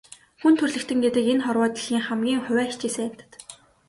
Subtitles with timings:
[0.41, 3.31] Хүн төрөлхтөн гэдэг энэ хорвоо дэлхийн хамгийн хувиа хичээсэн амьтад.